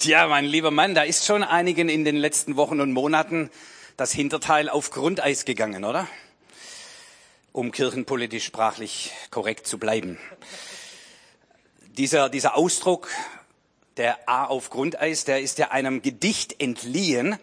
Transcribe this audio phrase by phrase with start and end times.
[0.00, 3.50] Tja, mein lieber Mann, da ist schon einigen in den letzten Wochen und Monaten
[3.98, 6.08] das Hinterteil auf Grundeis gegangen, oder?
[7.52, 10.18] Um kirchenpolitisch sprachlich korrekt zu bleiben.
[11.98, 13.10] Dieser, dieser Ausdruck,
[13.98, 17.38] der A auf Grundeis, der ist ja einem Gedicht entliehen.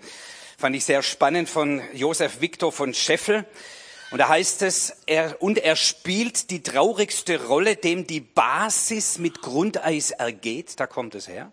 [0.58, 3.46] Fand ich sehr spannend von Josef Victor von Scheffel.
[4.10, 9.44] Und da heißt es, er, und er spielt die traurigste Rolle, dem die Basis mit
[9.44, 10.80] Grundeis ergeht.
[10.80, 11.52] Da kommt es her.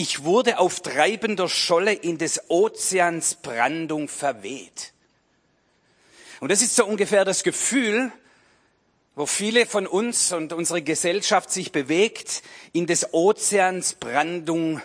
[0.00, 4.94] Ich wurde auf treibender Scholle in des Ozeans Brandung verweht.
[6.40, 8.10] Und das ist so ungefähr das Gefühl,
[9.14, 12.42] wo viele von uns und unsere Gesellschaft sich bewegt,
[12.72, 14.80] in des Ozeans Brandung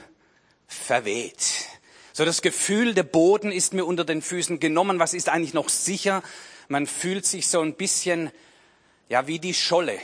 [0.68, 1.70] verweht.
[2.12, 5.70] So das Gefühl, der Boden ist mir unter den Füßen genommen, was ist eigentlich noch
[5.70, 6.24] sicher?
[6.68, 8.32] Man fühlt sich so ein bisschen,
[9.08, 9.98] ja, wie die Scholle,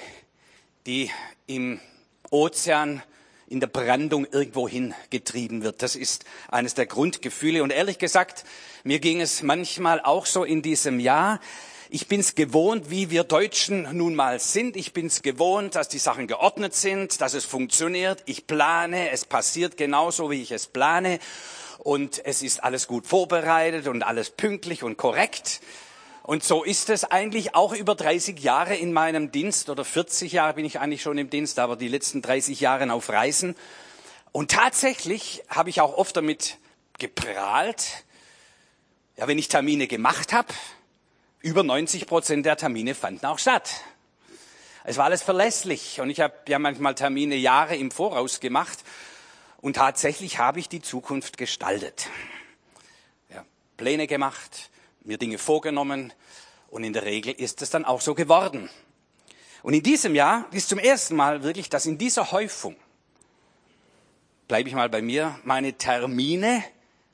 [0.85, 1.11] die
[1.47, 1.81] im
[2.29, 3.03] Ozean
[3.51, 5.81] in der Brandung irgendwo hingetrieben wird.
[5.83, 7.63] Das ist eines der Grundgefühle.
[7.63, 8.45] Und ehrlich gesagt,
[8.85, 11.41] mir ging es manchmal auch so in diesem Jahr.
[11.89, 14.77] Ich bin's gewohnt, wie wir Deutschen nun mal sind.
[14.77, 18.23] Ich bin's gewohnt, dass die Sachen geordnet sind, dass es funktioniert.
[18.25, 21.19] Ich plane, es passiert genauso, wie ich es plane.
[21.79, 25.59] Und es ist alles gut vorbereitet und alles pünktlich und korrekt.
[26.31, 30.53] Und so ist es eigentlich auch über 30 Jahre in meinem Dienst oder 40 Jahre
[30.53, 33.53] bin ich eigentlich schon im Dienst, aber die letzten 30 Jahre auf Reisen.
[34.31, 36.57] Und tatsächlich habe ich auch oft damit
[36.99, 38.05] geprahlt,
[39.17, 40.47] ja, wenn ich Termine gemacht habe,
[41.41, 43.69] über 90 Prozent der Termine fanden auch statt.
[44.85, 48.85] Es war alles verlässlich und ich habe ja manchmal Termine Jahre im Voraus gemacht
[49.59, 52.07] und tatsächlich habe ich die Zukunft gestaltet.
[53.27, 53.43] Ja,
[53.75, 54.70] Pläne gemacht,
[55.03, 56.13] mir Dinge vorgenommen
[56.69, 58.69] und in der Regel ist es dann auch so geworden.
[59.63, 62.75] Und in diesem Jahr ist zum ersten Mal wirklich, dass in dieser Häufung,
[64.47, 66.63] bleibe ich mal bei mir, meine Termine,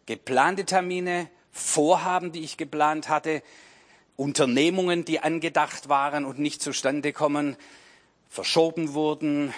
[0.05, 3.41] geplante Termine, Vorhaben, die ich geplant hatte,
[4.15, 7.57] Unternehmungen, die angedacht waren und nicht zustande kommen,
[8.29, 9.53] verschoben wurden,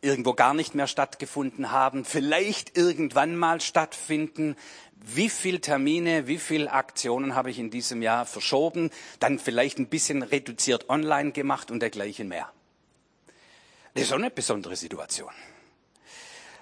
[0.00, 4.56] irgendwo gar nicht mehr stattgefunden haben, vielleicht irgendwann mal stattfinden,
[4.96, 8.90] wie viel Termine, wie viel Aktionen habe ich in diesem Jahr verschoben,
[9.20, 12.50] dann vielleicht ein bisschen reduziert online gemacht und dergleichen mehr.
[13.94, 15.32] Das ist auch eine besondere Situation.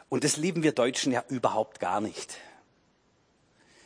[0.09, 2.39] Und das lieben wir Deutschen ja überhaupt gar nicht.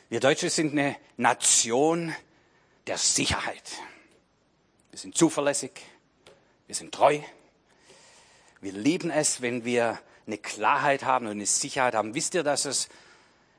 [0.08, 2.14] Wir Deutsche sind eine Nation
[2.86, 3.70] der Sicherheit.
[4.90, 5.72] Wir sind zuverlässig,
[6.66, 7.20] wir sind treu,
[8.60, 12.14] wir lieben es, wenn wir eine Klarheit haben und eine Sicherheit haben.
[12.14, 12.88] Wisst ihr, dass es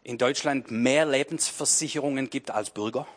[0.04, 3.08] in Deutschland mehr Lebensversicherungen gibt als Bürger?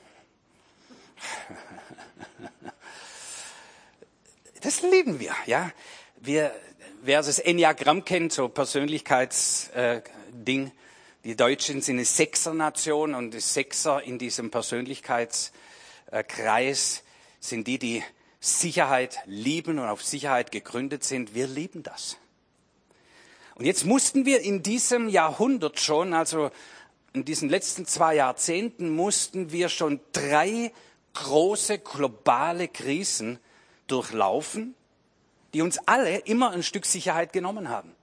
[4.60, 5.72] Das lieben wir, ja.
[6.16, 6.54] Wir,
[7.03, 10.71] wer das Enneagramm kennt, so Persönlichkeitsding, äh,
[11.25, 17.03] die Deutschen sind eine Sechser-Nation und die Sechser in diesem Persönlichkeitskreis
[17.41, 18.03] sind die, die
[18.41, 21.34] Sicherheit lieben und auf Sicherheit gegründet sind.
[21.34, 22.16] Wir lieben das.
[23.54, 26.50] Und jetzt mussten wir in diesem Jahrhundert schon, also
[27.12, 30.72] in diesen letzten zwei Jahrzehnten, mussten wir schon drei
[31.14, 33.38] große globale Krisen
[33.86, 34.74] durchlaufen,
[35.52, 37.94] die uns alle immer ein Stück Sicherheit genommen haben.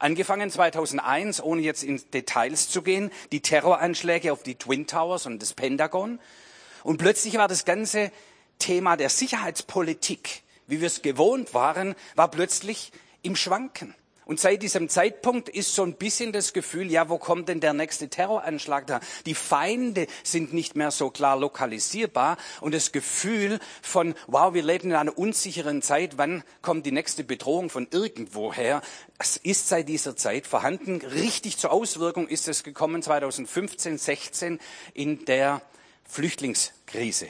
[0.00, 5.42] Angefangen 2001, ohne jetzt in Details zu gehen, die Terroranschläge auf die Twin Towers und
[5.42, 6.20] das Pentagon.
[6.84, 8.12] Und plötzlich war das ganze
[8.58, 12.92] Thema der Sicherheitspolitik, wie wir es gewohnt waren, war plötzlich
[13.22, 13.94] im Schwanken.
[14.28, 17.72] Und seit diesem Zeitpunkt ist so ein bisschen das Gefühl, ja, wo kommt denn der
[17.72, 19.00] nächste Terroranschlag da?
[19.24, 24.90] Die Feinde sind nicht mehr so klar lokalisierbar und das Gefühl von, wow, wir leben
[24.90, 28.82] in einer unsicheren Zeit, wann kommt die nächste Bedrohung von irgendwoher?
[29.18, 31.00] Es ist seit dieser Zeit vorhanden.
[31.00, 34.60] Richtig zur Auswirkung ist es gekommen 2015, 16
[34.92, 35.62] in der
[36.06, 37.28] Flüchtlingskrise.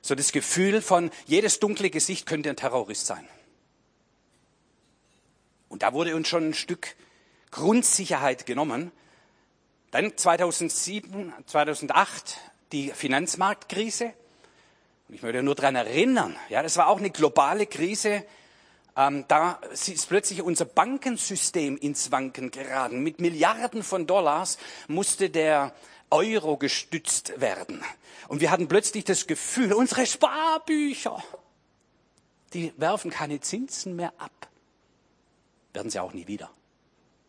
[0.00, 3.28] So das Gefühl von, jedes dunkle Gesicht könnte ein Terrorist sein.
[5.70, 6.96] Und da wurde uns schon ein Stück
[7.52, 8.90] Grundsicherheit genommen.
[9.92, 12.38] Dann 2007, 2008
[12.72, 14.12] die Finanzmarktkrise.
[15.08, 18.24] Und ich möchte nur daran erinnern, ja, das war auch eine globale Krise.
[18.96, 23.00] Ähm, da ist plötzlich unser Bankensystem ins Wanken geraten.
[23.02, 24.58] Mit Milliarden von Dollars
[24.88, 25.72] musste der
[26.10, 27.82] Euro gestützt werden.
[28.26, 31.22] Und wir hatten plötzlich das Gefühl, unsere Sparbücher,
[32.54, 34.49] die werfen keine Zinsen mehr ab
[35.72, 36.50] werden sie auch nie wieder.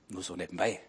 [0.10, 0.82] Nur so nebenbei.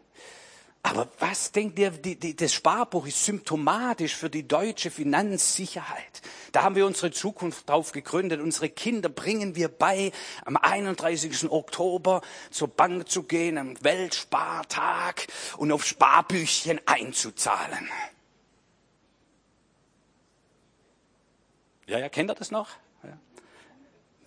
[0.85, 6.23] Aber was denkt ihr, die, die, das Sparbuch ist symptomatisch für die deutsche Finanzsicherheit.
[6.51, 8.41] Da haben wir unsere Zukunft drauf gegründet.
[8.41, 10.11] Unsere Kinder bringen wir bei,
[10.45, 11.51] am 31.
[11.51, 12.21] Oktober
[12.51, 17.89] zur Bank zu gehen, am Weltspartag und auf Sparbüchchen einzuzahlen.
[21.87, 22.71] Ja, ja, kennt ihr das noch?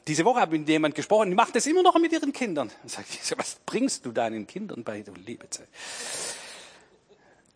[0.07, 2.71] Diese Woche habe ich mit jemand gesprochen, die macht das immer noch mit ihren Kindern.
[2.85, 5.67] Sage ich, was bringst du deinen Kindern bei, du liebe Zeit?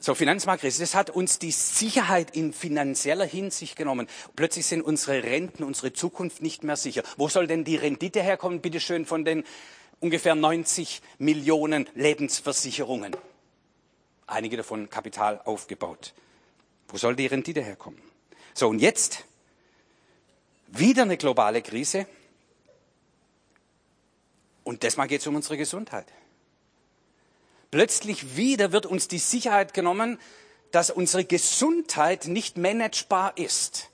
[0.01, 4.07] So, Finanzmarktkrise, das hat uns die Sicherheit in finanzieller Hinsicht genommen.
[4.35, 7.03] Plötzlich sind unsere Renten, unsere Zukunft nicht mehr sicher.
[7.17, 9.43] Wo soll denn die Rendite herkommen, bitteschön, von den
[9.99, 13.15] ungefähr 90 Millionen Lebensversicherungen?
[14.25, 16.13] Einige davon Kapital aufgebaut.
[16.87, 18.01] Wo soll die Rendite herkommen?
[18.53, 19.25] So, und jetzt
[20.67, 22.07] wieder eine globale Krise.
[24.69, 26.05] Und diesmal geht es um unsere Gesundheit.
[27.71, 30.19] Plötzlich wieder wird uns die Sicherheit genommen,
[30.69, 33.89] dass unsere Gesundheit nicht managebar ist.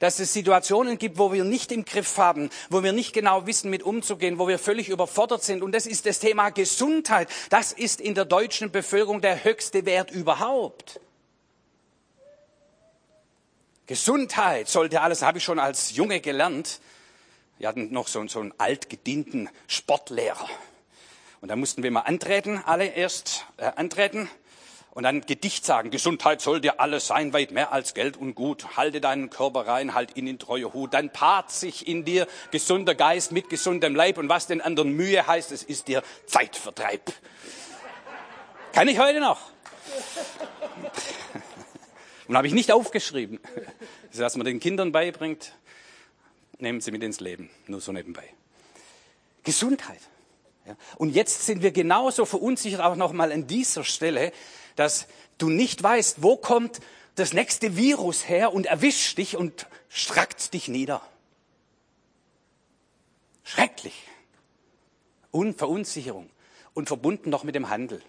[0.00, 3.70] Dass es Situationen gibt, wo wir nicht im Griff haben, wo wir nicht genau wissen,
[3.70, 5.62] mit umzugehen, wo wir völlig überfordert sind.
[5.62, 7.28] Und das ist das Thema Gesundheit.
[7.50, 10.98] Das ist in der deutschen Bevölkerung der höchste Wert überhaupt.
[13.86, 16.80] Gesundheit sollte alles, habe ich schon als Junge gelernt.
[17.58, 20.48] Wir hatten noch so, so einen altgedienten Sportlehrer.
[21.40, 24.28] Und da mussten wir mal antreten, alle erst äh, antreten
[24.90, 25.90] und dann Gedicht sagen.
[25.90, 28.76] Gesundheit soll dir alles sein, weit mehr als Geld und Gut.
[28.76, 30.94] Halte deinen Körper rein, halt ihn in treue Hut.
[30.94, 34.18] Dann paart sich in dir gesunder Geist mit gesundem Leib.
[34.18, 37.12] Und was den anderen Mühe heißt, es ist dir Zeitvertreib.
[38.72, 39.40] Kann ich heute noch.
[42.28, 43.40] Und habe ich nicht aufgeschrieben.
[44.12, 45.52] Das, was man den Kindern beibringt,
[46.58, 47.50] nehmen sie mit ins Leben.
[47.66, 48.28] Nur so nebenbei.
[49.42, 50.00] Gesundheit.
[50.66, 50.76] Ja.
[50.96, 54.32] Und jetzt sind wir genauso verunsichert auch nochmal an dieser Stelle,
[54.74, 55.06] dass
[55.38, 56.80] du nicht weißt, wo kommt
[57.14, 61.00] das nächste Virus her und erwischt dich und strackt dich nieder.
[63.44, 63.94] Schrecklich.
[65.30, 66.30] Und Verunsicherung.
[66.74, 68.02] Und verbunden noch mit dem Handel.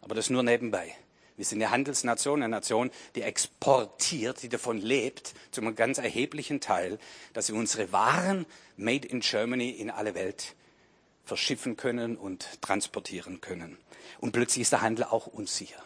[0.00, 0.94] Aber das nur nebenbei.
[1.36, 6.60] Wir sind eine Handelsnation, eine Nation, die exportiert, die davon lebt, zu einem ganz erheblichen
[6.60, 6.98] Teil,
[7.32, 8.46] dass wir unsere Waren
[8.76, 10.54] made in Germany in alle Welt
[11.24, 13.78] verschiffen können und transportieren können.
[14.20, 15.82] Und plötzlich ist der Handel auch unsicher.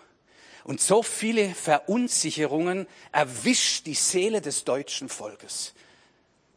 [0.64, 5.72] Und so viele Verunsicherungen erwischt die Seele des deutschen Volkes.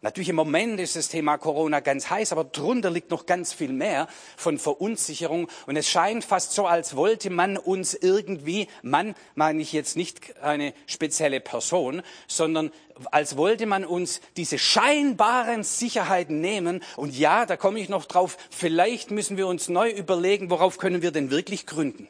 [0.04, 3.72] Natürlich im Moment ist das Thema Corona ganz heiß, aber drunter liegt noch ganz viel
[3.72, 5.48] mehr von Verunsicherung.
[5.68, 10.42] Und es scheint fast so, als wollte man uns irgendwie, Mann meine ich jetzt nicht
[10.42, 12.72] eine spezielle Person, sondern
[13.12, 16.84] als wollte man uns diese scheinbaren Sicherheiten nehmen.
[16.96, 21.04] Und ja, da komme ich noch drauf, vielleicht müssen wir uns neu überlegen, worauf können
[21.04, 22.08] wir denn wirklich gründen?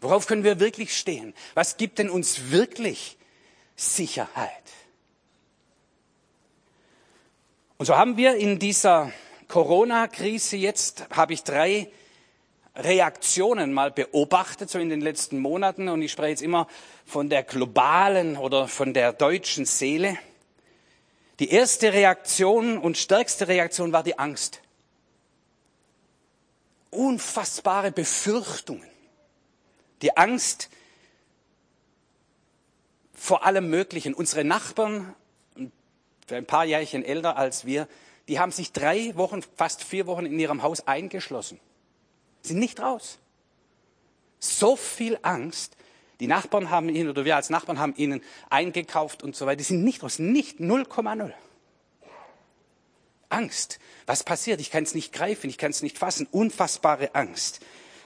[0.00, 1.34] Worauf können wir wirklich stehen?
[1.52, 3.18] Was gibt denn uns wirklich
[3.76, 4.50] Sicherheit?
[7.84, 9.12] Und so haben wir in dieser
[9.46, 11.90] Corona-Krise jetzt, habe ich drei
[12.74, 15.90] Reaktionen mal beobachtet, so in den letzten Monaten.
[15.90, 16.66] Und ich spreche jetzt immer
[17.04, 20.16] von der globalen oder von der deutschen Seele.
[21.40, 24.62] Die erste Reaktion und stärkste Reaktion war die Angst.
[26.88, 28.88] Unfassbare Befürchtungen.
[30.00, 30.70] Die Angst
[33.12, 34.14] vor allem Möglichen.
[34.14, 35.14] Unsere Nachbarn
[36.26, 37.88] für ein paar Jährchen älter als wir,
[38.28, 41.60] die haben sich drei Wochen, fast vier Wochen in ihrem Haus eingeschlossen.
[42.42, 43.18] Sind nicht raus.
[44.38, 45.76] So viel Angst.
[46.20, 49.56] Die Nachbarn haben ihnen, oder wir als Nachbarn haben ihnen eingekauft und so weiter.
[49.56, 50.18] Die sind nicht raus.
[50.18, 51.32] Nicht 0,0.
[53.28, 53.78] Angst.
[54.06, 54.60] Was passiert?
[54.60, 56.28] Ich kann es nicht greifen, ich kann es nicht fassen.
[56.30, 57.60] Unfassbare Angst.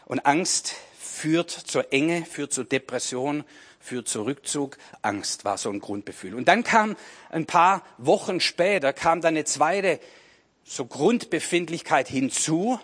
[0.06, 3.44] Und Angst führt zur Enge, führt zur Depression,
[3.80, 6.34] für Zurückzug, Angst war so ein Grundgefühl.
[6.34, 6.96] Und dann kam
[7.30, 10.00] ein paar Wochen später, kam dann eine zweite
[10.64, 12.78] so Grundbefindlichkeit hinzu,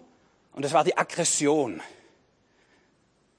[0.53, 1.83] und das war die Aggression.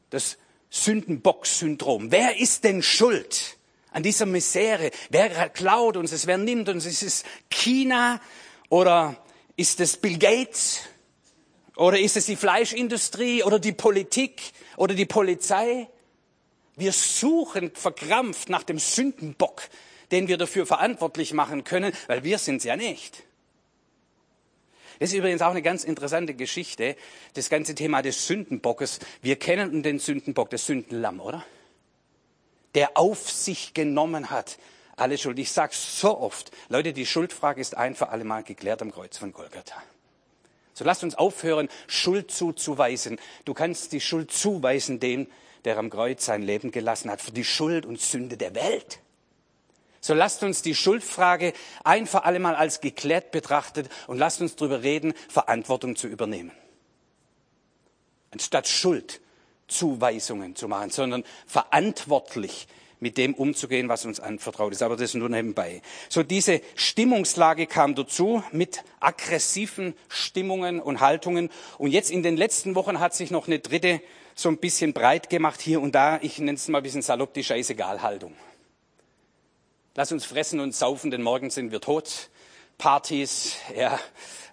[0.09, 0.37] Das
[0.69, 2.11] Sündenbock-Syndrom.
[2.11, 3.57] Wer ist denn schuld
[3.91, 4.91] an dieser Misere?
[5.09, 6.27] Wer klaut uns es?
[6.27, 6.85] Wer nimmt uns?
[6.85, 8.21] Ist es China
[8.67, 9.15] oder
[9.55, 10.81] ist es Bill Gates?
[11.77, 14.41] Oder ist es die Fleischindustrie oder die Politik
[14.77, 15.87] oder die Polizei?
[16.75, 19.63] Wir suchen verkrampft nach dem Sündenbock,
[20.11, 23.23] den wir dafür verantwortlich machen können, weil wir sind es ja nicht.
[24.99, 26.95] Das ist übrigens auch eine ganz interessante Geschichte,
[27.33, 28.99] das ganze Thema des Sündenbockes.
[29.21, 31.45] Wir kennen den Sündenbock, das Sündenlamm, oder?
[32.75, 34.57] Der auf sich genommen hat
[34.95, 35.39] alle Schuld.
[35.39, 39.17] Ich sage so oft, Leute, die Schuldfrage ist ein für alle Mal geklärt am Kreuz
[39.17, 39.81] von Golgatha.
[40.73, 43.17] So lasst uns aufhören, Schuld zuzuweisen.
[43.45, 45.27] Du kannst die Schuld zuweisen dem,
[45.65, 48.99] der am Kreuz sein Leben gelassen hat, für die Schuld und Sünde der Welt.
[49.99, 51.53] So lasst uns die Schuldfrage
[51.83, 56.51] ein für alle Mal als geklärt betrachtet und lasst uns darüber reden, Verantwortung zu übernehmen.
[58.29, 62.67] Anstatt Schuldzuweisungen zu machen, sondern verantwortlich
[62.99, 64.83] mit dem umzugehen, was uns anvertraut ist.
[64.83, 65.81] Aber das nur nebenbei.
[66.09, 71.49] So diese Stimmungslage kam dazu mit aggressiven Stimmungen und Haltungen.
[71.77, 74.01] Und jetzt in den letzten Wochen hat sich noch eine dritte
[74.35, 76.19] so ein bisschen breit gemacht hier und da.
[76.21, 78.35] Ich nenne es mal ein bisschen salopp die Scheißegal-Haltung.
[79.95, 82.29] Lass uns fressen und saufen, denn morgen sind wir tot.
[82.77, 83.97] Partys, ja,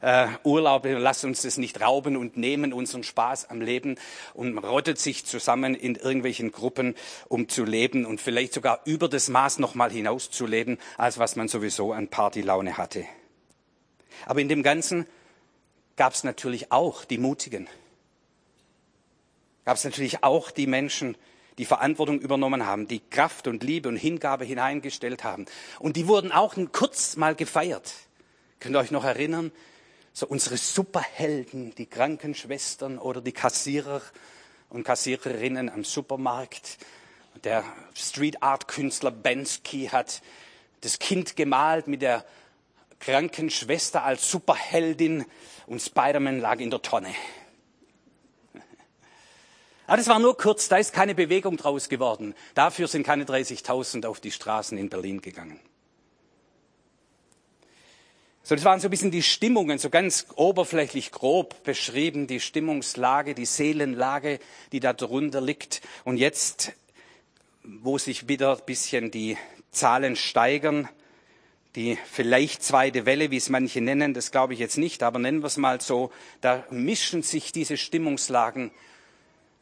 [0.00, 3.96] äh, Urlaube, lass uns das nicht rauben und nehmen unseren Spaß am Leben
[4.34, 6.94] und rottet sich zusammen in irgendwelchen Gruppen,
[7.28, 11.18] um zu leben und vielleicht sogar über das Maß noch mal hinaus zu leben, als
[11.18, 13.04] was man sowieso an Partylaune hatte.
[14.26, 15.06] Aber in dem Ganzen
[15.96, 17.66] gab es natürlich auch die Mutigen.
[19.64, 21.16] Gab es natürlich auch die Menschen,
[21.58, 25.46] die Verantwortung übernommen haben, die Kraft und Liebe und Hingabe hineingestellt haben.
[25.78, 27.92] Und die wurden auch kurz mal gefeiert.
[28.58, 29.52] Könnt ihr euch noch erinnern?
[30.12, 34.02] So unsere Superhelden, die Krankenschwestern oder die Kassierer
[34.70, 36.78] und Kassiererinnen am Supermarkt.
[37.44, 37.64] Der
[37.94, 40.22] Street Art Künstler Bensky hat
[40.82, 42.24] das Kind gemalt mit der
[43.00, 45.24] Krankenschwester als Superheldin
[45.66, 47.14] und Spider-Man lag in der Tonne.
[49.92, 52.34] Aber das war nur kurz, da ist keine Bewegung draus geworden.
[52.54, 55.60] Dafür sind keine 30.000 auf die Straßen in Berlin gegangen.
[58.42, 63.34] So, das waren so ein bisschen die Stimmungen, so ganz oberflächlich grob beschrieben, die Stimmungslage,
[63.34, 64.38] die Seelenlage,
[64.72, 65.82] die da drunter liegt.
[66.04, 66.72] Und jetzt,
[67.62, 69.36] wo sich wieder ein bisschen die
[69.72, 70.88] Zahlen steigern,
[71.76, 75.42] die vielleicht zweite Welle, wie es manche nennen, das glaube ich jetzt nicht, aber nennen
[75.42, 78.70] wir es mal so, da mischen sich diese Stimmungslagen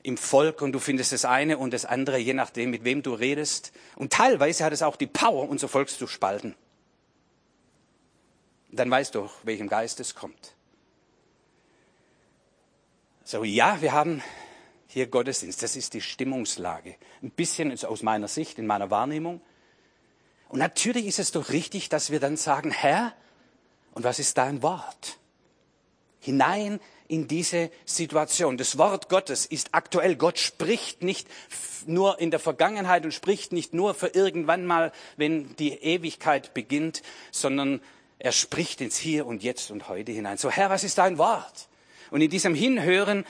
[0.03, 3.15] im Volk und du findest das eine und das andere, je nachdem, mit wem du
[3.15, 3.73] redest.
[3.97, 6.55] Und teilweise hat es auch die Power, unser Volk zu spalten
[8.73, 10.55] dann weißt du, welchem Geist es kommt.
[13.25, 14.23] So, ja, wir haben
[14.87, 15.63] hier Gottesdienst.
[15.63, 16.97] Das ist die Stimmungslage.
[17.23, 19.41] Ein bisschen aus meiner Sicht, in meiner Wahrnehmung.
[20.49, 23.15] Und natürlich ist es doch richtig, dass wir dann sagen, Herr,
[23.93, 25.19] und was ist dein Wort?
[26.21, 28.57] Hinein in diese Situation.
[28.57, 30.15] Das Wort Gottes ist aktuell.
[30.15, 31.27] Gott spricht nicht
[31.87, 37.03] nur in der Vergangenheit und spricht nicht nur für irgendwann mal, wenn die Ewigkeit beginnt,
[37.33, 37.81] sondern
[38.21, 40.39] er spricht ins Hier und Jetzt und heute hinein.
[40.39, 41.69] So, Herr, was ist dein Wort?
[42.11, 43.25] Und in diesem Hinhören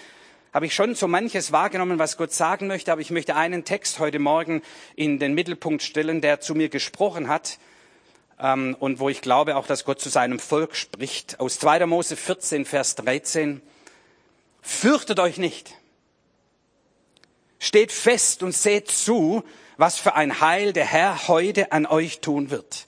[0.52, 3.98] habe ich schon so manches wahrgenommen, was Gott sagen möchte, aber ich möchte einen Text
[3.98, 4.62] heute Morgen
[4.94, 7.58] in den Mittelpunkt stellen, der zu mir gesprochen hat
[8.40, 11.40] ähm, und wo ich glaube auch, dass Gott zu seinem Volk spricht.
[11.40, 11.86] Aus 2.
[11.86, 13.62] Mose 14, Vers 13.
[14.62, 15.74] Fürchtet euch nicht.
[17.58, 19.44] Steht fest und seht zu,
[19.76, 22.86] was für ein Heil der Herr heute an euch tun wird.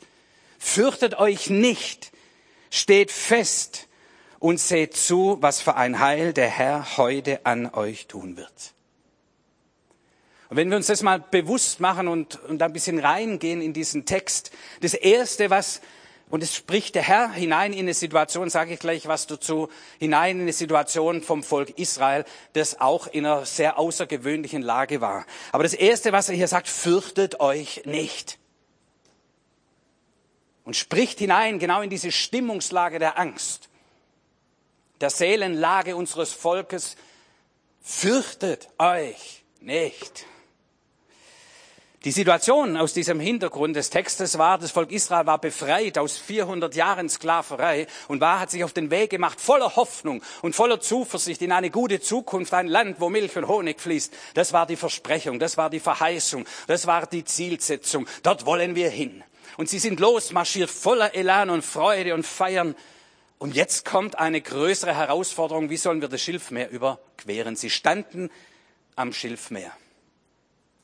[0.58, 2.12] Fürchtet euch nicht,
[2.70, 3.88] steht fest
[4.38, 8.74] und seht zu, was für ein Heil der Herr heute an euch tun wird.
[10.52, 14.04] Und wenn wir uns das mal bewusst machen und, und ein bisschen reingehen in diesen
[14.04, 14.50] Text,
[14.82, 15.80] das Erste, was,
[16.28, 20.36] und es spricht der Herr hinein in eine Situation, sage ich gleich was dazu, hinein
[20.36, 25.24] in eine Situation vom Volk Israel, das auch in einer sehr außergewöhnlichen Lage war.
[25.52, 28.38] Aber das Erste, was er hier sagt, fürchtet euch nicht
[30.64, 33.70] und spricht hinein genau in diese Stimmungslage der Angst,
[35.00, 36.96] der Seelenlage unseres Volkes.
[37.80, 40.26] Fürchtet euch nicht.
[42.04, 46.74] Die Situation aus diesem Hintergrund des Textes war, das Volk Israel war befreit aus 400
[46.74, 51.42] Jahren Sklaverei und war, hat sich auf den Weg gemacht, voller Hoffnung und voller Zuversicht
[51.42, 54.12] in eine gute Zukunft, ein Land, wo Milch und Honig fließt.
[54.34, 58.08] Das war die Versprechung, das war die Verheißung, das war die Zielsetzung.
[58.24, 59.22] Dort wollen wir hin.
[59.56, 62.74] Und sie sind losmarschiert voller Elan und Freude und Feiern.
[63.38, 65.70] Und jetzt kommt eine größere Herausforderung.
[65.70, 67.54] Wie sollen wir das Schilfmeer überqueren?
[67.54, 68.28] Sie standen
[68.96, 69.70] am Schilfmeer.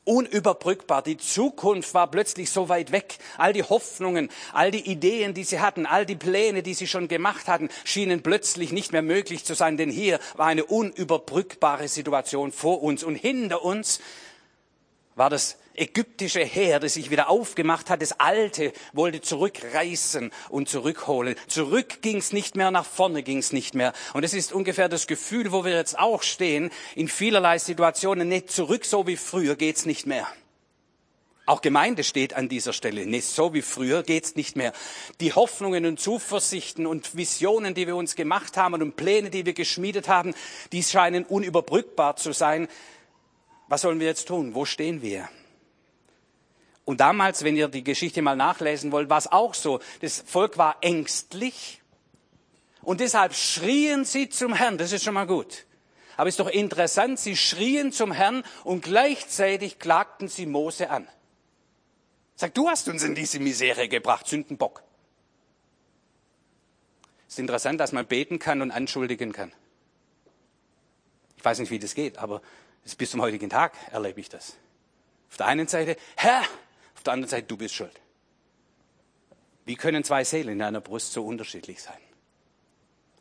[0.09, 1.03] Unüberbrückbar.
[1.03, 3.19] Die Zukunft war plötzlich so weit weg.
[3.37, 7.07] All die Hoffnungen, all die Ideen, die sie hatten, all die Pläne, die sie schon
[7.07, 9.77] gemacht hatten, schienen plötzlich nicht mehr möglich zu sein.
[9.77, 13.03] Denn hier war eine unüberbrückbare Situation vor uns.
[13.03, 13.99] Und hinter uns
[15.13, 21.35] war das ägyptische Heer, das sich wieder aufgemacht hat, das Alte wollte zurückreißen und zurückholen.
[21.47, 23.93] Zurück ging's nicht mehr, nach vorne ging's nicht mehr.
[24.13, 28.51] Und es ist ungefähr das Gefühl, wo wir jetzt auch stehen, in vielerlei Situationen, nicht
[28.51, 30.27] zurück so wie früher geht's nicht mehr.
[31.49, 33.07] Auch Gemeinde steht an dieser Stelle.
[33.07, 34.71] Nicht so wie früher geht's nicht mehr.
[35.19, 39.53] Die Hoffnungen und Zuversichten und Visionen, die wir uns gemacht haben und Pläne, die wir
[39.53, 40.35] geschmiedet haben,
[40.71, 42.67] die scheinen unüberbrückbar zu sein.
[43.67, 44.53] Was sollen wir jetzt tun?
[44.53, 45.27] Wo stehen wir?
[46.89, 49.79] Und damals, wenn ihr die Geschichte mal nachlesen wollt, war es auch so.
[50.01, 51.83] Das Volk war ängstlich
[52.81, 54.79] und deshalb schrien sie zum Herrn.
[54.79, 55.67] Das ist schon mal gut.
[56.17, 61.07] Aber es ist doch interessant, sie schrien zum Herrn und gleichzeitig klagten sie Mose an.
[62.35, 64.81] Sag, du hast uns in diese Misere gebracht, Sündenbock.
[67.27, 69.51] Ist interessant, dass man beten kann und anschuldigen kann.
[71.37, 72.41] Ich weiß nicht, wie das geht, aber
[72.97, 74.55] bis zum heutigen Tag erlebe ich das.
[75.29, 76.41] Auf der einen Seite, Herr,
[76.99, 77.97] auf der anderen Seite, du bist schuld.
[79.63, 81.97] Wie können zwei Seelen in einer Brust so unterschiedlich sein?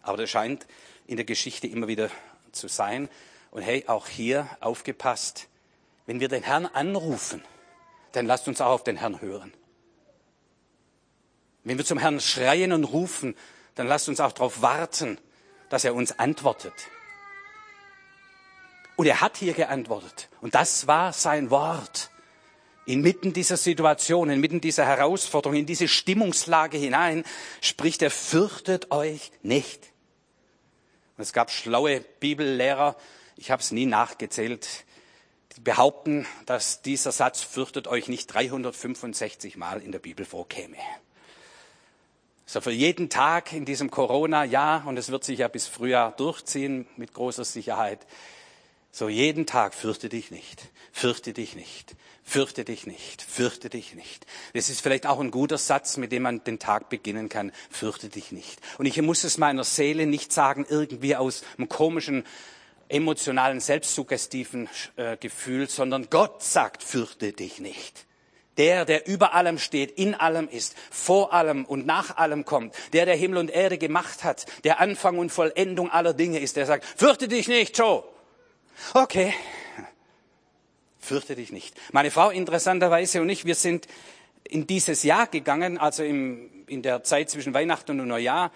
[0.02, 0.66] Aber das scheint
[1.06, 2.10] in der Geschichte immer wieder
[2.50, 3.08] zu sein.
[3.52, 5.46] Und hey, auch hier aufgepasst,
[6.06, 7.40] wenn wir den Herrn anrufen,
[8.10, 9.54] dann lasst uns auch auf den Herrn hören.
[11.62, 13.36] Wenn wir zum Herrn schreien und rufen,
[13.76, 15.18] dann lasst uns auch darauf warten,
[15.68, 16.74] dass er uns antwortet.
[18.96, 20.28] Und er hat hier geantwortet.
[20.40, 22.10] Und das war sein Wort.
[22.88, 27.22] Inmitten dieser Situation, inmitten dieser Herausforderung, in diese Stimmungslage hinein
[27.60, 29.92] spricht er, fürchtet euch nicht.
[31.18, 32.96] Und es gab schlaue Bibellehrer,
[33.36, 34.86] ich habe es nie nachgezählt,
[35.60, 40.78] behaupten, dass dieser Satz fürchtet euch nicht 365 Mal in der Bibel vorkäme.
[42.46, 46.88] So für jeden Tag in diesem Corona-Jahr, und es wird sich ja bis Frühjahr durchziehen
[46.96, 48.06] mit großer Sicherheit,
[48.90, 54.26] so jeden Tag fürchte dich nicht, fürchte dich nicht, fürchte dich nicht, fürchte dich nicht.
[54.54, 58.08] Das ist vielleicht auch ein guter Satz, mit dem man den Tag beginnen kann, fürchte
[58.08, 58.60] dich nicht.
[58.78, 62.24] Und ich muss es meiner Seele nicht sagen, irgendwie aus einem komischen
[62.88, 68.06] emotionalen, selbstsuggestiven äh, Gefühl, sondern Gott sagt, fürchte dich nicht.
[68.56, 73.06] Der, der über allem steht, in allem ist, vor allem und nach allem kommt, der,
[73.06, 76.84] der Himmel und Erde gemacht hat, der Anfang und Vollendung aller Dinge ist, der sagt,
[76.84, 78.02] fürchte dich nicht, Joe.
[78.94, 79.34] Okay,
[80.98, 81.74] fürchte dich nicht.
[81.92, 83.86] Meine Frau interessanterweise und ich, wir sind
[84.44, 88.52] in dieses Jahr gegangen, also im, in der Zeit zwischen Weihnachten und Neujahr,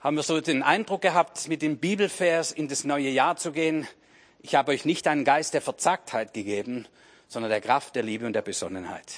[0.00, 3.86] haben wir so den Eindruck gehabt, mit dem Bibelvers in das neue Jahr zu gehen.
[4.40, 6.86] Ich habe euch nicht einen Geist der Verzagtheit gegeben,
[7.28, 9.12] sondern der Kraft, der Liebe und der Besonnenheit.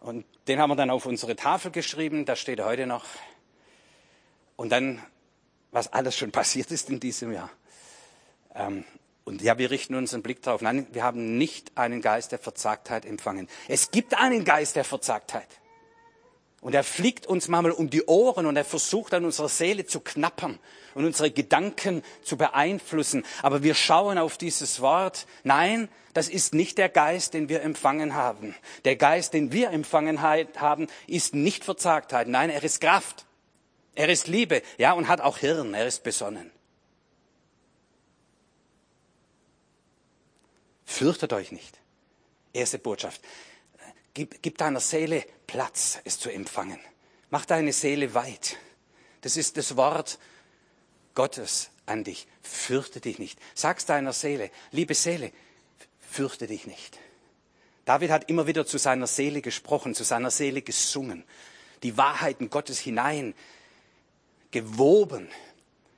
[0.00, 3.04] Und den haben wir dann auf unsere Tafel geschrieben, da steht heute noch.
[4.56, 5.02] Und dann,
[5.70, 7.50] was alles schon passiert ist in diesem Jahr.
[8.54, 8.84] Ähm,
[9.24, 10.60] und ja, wir richten unseren Blick darauf.
[10.60, 13.48] Nein, wir haben nicht einen Geist der Verzagtheit empfangen.
[13.68, 15.46] Es gibt einen Geist der Verzagtheit.
[16.60, 20.00] Und er fliegt uns manchmal um die Ohren und er versucht an unserer Seele zu
[20.00, 20.58] knappern
[20.94, 23.24] und unsere Gedanken zu beeinflussen.
[23.42, 25.26] Aber wir schauen auf dieses Wort.
[25.42, 28.54] Nein, das ist nicht der Geist, den wir empfangen haben.
[28.84, 32.28] Der Geist, den wir empfangen haben, ist nicht Verzagtheit.
[32.28, 33.24] Nein, er ist Kraft.
[33.94, 34.62] Er ist Liebe.
[34.76, 35.72] Ja, und hat auch Hirn.
[35.72, 36.50] Er ist besonnen.
[40.90, 41.78] Fürchtet euch nicht.
[42.52, 43.22] Erste Botschaft.
[44.12, 46.80] Gib, gib deiner Seele Platz, es zu empfangen.
[47.30, 48.56] Mach deine Seele weit.
[49.20, 50.18] Das ist das Wort
[51.14, 52.26] Gottes an dich.
[52.42, 53.38] Fürchte dich nicht.
[53.54, 55.30] Sag's deiner Seele, liebe Seele,
[56.00, 56.98] fürchte dich nicht.
[57.84, 61.24] David hat immer wieder zu seiner Seele gesprochen, zu seiner Seele gesungen,
[61.84, 63.34] die Wahrheiten Gottes hinein
[64.50, 65.28] gewoben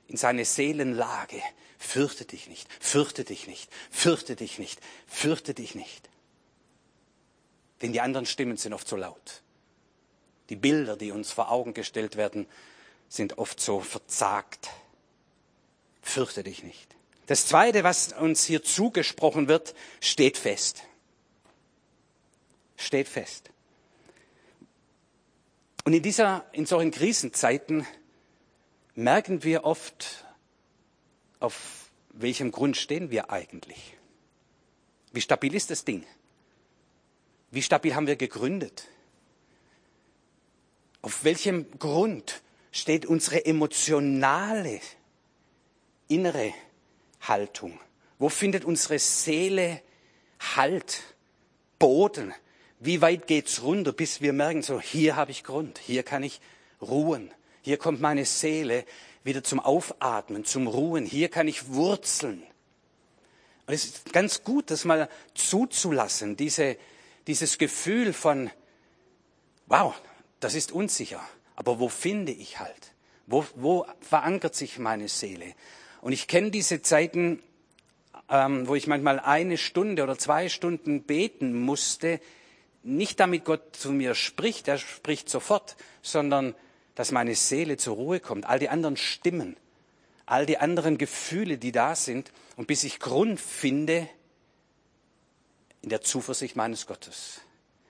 [0.07, 1.41] in seine Seelenlage.
[1.83, 6.09] Fürchte dich nicht, fürchte dich nicht, fürchte dich nicht, fürchte dich nicht.
[7.81, 9.43] Denn die anderen Stimmen sind oft so laut.
[10.49, 12.47] Die Bilder, die uns vor Augen gestellt werden,
[13.09, 14.69] sind oft so verzagt.
[16.01, 16.95] Fürchte dich nicht.
[17.27, 20.83] Das Zweite, was uns hier zugesprochen wird, steht fest.
[22.77, 23.51] Steht fest.
[25.83, 27.85] Und in dieser, in solchen Krisenzeiten
[28.95, 30.25] merken wir oft,
[31.43, 33.97] auf welchem Grund stehen wir eigentlich.
[35.11, 36.05] Wie stabil ist das Ding?
[37.51, 38.87] Wie stabil haben wir gegründet?
[41.01, 44.79] Auf welchem Grund steht unsere emotionale
[46.07, 46.53] innere
[47.21, 47.77] Haltung?
[48.19, 49.81] Wo findet unsere Seele
[50.55, 51.03] Halt,
[51.77, 52.33] Boden?
[52.79, 56.41] Wie weit geht's runter, bis wir merken, so hier habe ich Grund, hier kann ich
[56.81, 58.85] ruhen, hier kommt meine Seele
[59.23, 62.43] wieder zum Aufatmen, zum Ruhen, hier kann ich wurzeln.
[63.65, 66.77] Und es ist ganz gut, das mal zuzulassen, diese
[67.27, 68.49] dieses Gefühl von,
[69.67, 69.95] wow,
[70.41, 71.21] das ist unsicher,
[71.55, 72.93] aber wo finde ich halt?
[73.27, 75.53] Wo, wo verankert sich meine Seele?
[76.01, 77.41] Und ich kenne diese Zeiten
[78.29, 82.19] ähm, wo ich manchmal eine Stunde oder zwei Stunden beten musste,
[82.81, 86.55] nicht damit Gott zu mir spricht, er spricht sofort, sondern
[86.95, 89.57] dass meine Seele zur Ruhe kommt, all die anderen Stimmen,
[90.25, 94.07] all die anderen Gefühle, die da sind, und bis ich Grund finde
[95.81, 97.41] in der Zuversicht meines Gottes.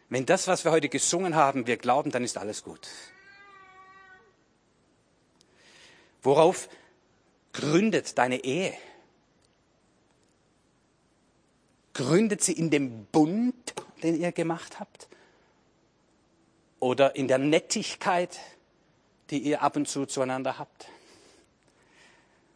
[0.09, 2.87] Wenn das, was wir heute gesungen haben, wir glauben, dann ist alles gut.
[6.21, 6.69] Worauf
[7.51, 8.73] gründet deine Ehe?
[11.93, 15.07] Gründet sie in dem Bund, den ihr gemacht habt?
[16.79, 18.39] Oder in der Nettigkeit,
[19.29, 20.87] die ihr ab und zu zueinander habt?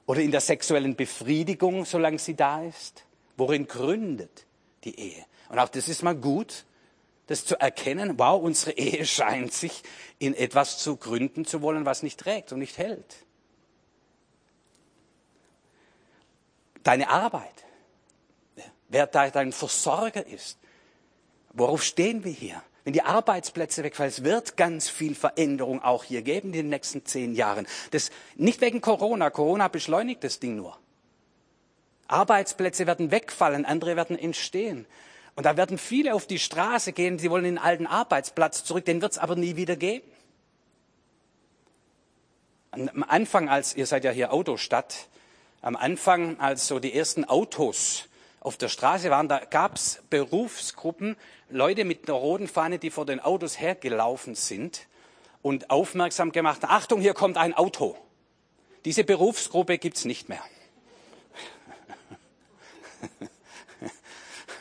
[0.06, 3.04] Oder in der sexuellen Befriedigung, solange sie da ist?
[3.36, 4.46] Worin gründet
[4.84, 5.26] die Ehe?
[5.50, 6.66] Und auch das ist mal gut,
[7.28, 9.84] das zu erkennen, wow, unsere Ehe scheint sich
[10.18, 13.26] in etwas zu gründen zu wollen, was nicht trägt und nicht hält.
[16.84, 17.66] Deine Arbeit,
[18.88, 20.58] wer dein Versorger ist,
[21.52, 22.64] worauf stehen wir hier?
[22.88, 27.06] Wenn die Arbeitsplätze wegfallen, es wird ganz viel Veränderung auch hier geben in den nächsten
[27.06, 27.68] zehn Jahren.
[27.92, 29.30] Das nicht wegen Corona.
[29.30, 30.78] Corona beschleunigt das Ding nur.
[32.08, 34.86] Arbeitsplätze werden wegfallen, andere werden entstehen.
[35.36, 39.02] Und da werden viele auf die Straße gehen, sie wollen den alten Arbeitsplatz zurück, den
[39.02, 40.10] wird es aber nie wieder geben.
[42.72, 45.10] Am Anfang, als ihr seid ja hier Autostadt,
[45.62, 48.08] am Anfang, als so die ersten Autos
[48.40, 51.16] auf der Straße waren, da gab es Berufsgruppen,
[51.50, 54.88] Leute mit einer roten Fahne, die vor den Autos hergelaufen sind
[55.42, 57.98] und aufmerksam gemacht, Achtung, hier kommt ein Auto.
[58.86, 60.42] Diese Berufsgruppe gibt's nicht mehr.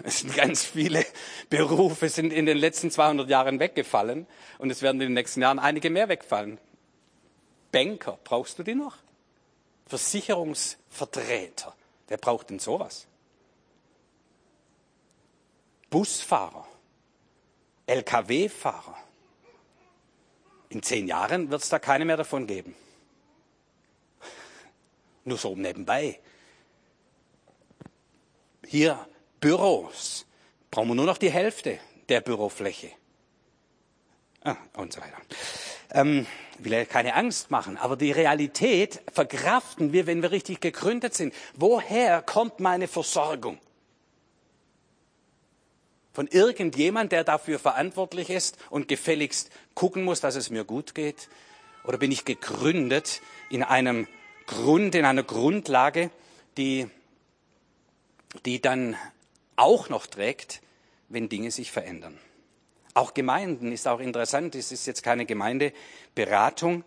[0.04, 1.04] Es sind ganz viele
[1.50, 4.26] Berufe sind in den letzten 200 Jahren weggefallen
[4.58, 6.58] und es werden in den nächsten Jahren einige mehr wegfallen.
[7.72, 8.98] Banker, brauchst du die noch?
[9.86, 11.74] Versicherungsvertreter,
[12.06, 13.08] wer braucht denn sowas?
[15.90, 16.66] Busfahrer,
[17.86, 18.96] Lkw-Fahrer.
[20.68, 22.74] In zehn Jahren wird es da keine mehr davon geben.
[25.24, 26.20] Nur so nebenbei.
[28.66, 29.06] Hier
[29.40, 30.26] Büros
[30.70, 32.90] brauchen wir nur noch die Hälfte der Bürofläche.
[34.42, 35.18] Ah, und so weiter.
[35.90, 36.26] Ähm,
[36.58, 41.34] will ja keine Angst machen, aber die Realität verkraften wir, wenn wir richtig gegründet sind.
[41.54, 43.58] Woher kommt meine Versorgung?
[46.16, 51.28] Von irgendjemand, der dafür verantwortlich ist und gefälligst gucken muss, dass es mir gut geht?
[51.84, 54.08] Oder bin ich gegründet in einem
[54.46, 56.08] Grund, in einer Grundlage,
[56.56, 56.88] die,
[58.46, 58.96] die dann
[59.56, 60.62] auch noch trägt,
[61.10, 62.18] wenn Dinge sich verändern.
[62.94, 64.54] Auch Gemeinden ist auch interessant.
[64.54, 66.82] Es ist jetzt keine Gemeindeberatung,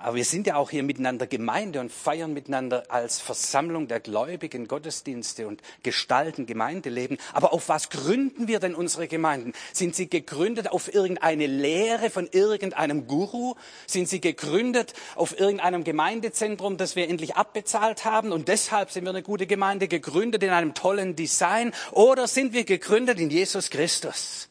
[0.00, 4.68] aber wir sind ja auch hier miteinander Gemeinde und feiern miteinander als Versammlung der Gläubigen
[4.68, 7.18] Gottesdienste und gestalten Gemeindeleben.
[7.32, 9.52] Aber auf was gründen wir denn unsere Gemeinden?
[9.72, 13.56] Sind sie gegründet auf irgendeine Lehre von irgendeinem Guru?
[13.88, 19.10] Sind sie gegründet auf irgendeinem Gemeindezentrum, das wir endlich abbezahlt haben und deshalb sind wir
[19.10, 21.72] eine gute Gemeinde gegründet in einem tollen Design?
[21.90, 24.48] Oder sind wir gegründet in Jesus Christus?